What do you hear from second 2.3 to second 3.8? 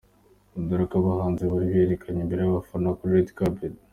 y’abafana kuri Red Carpet.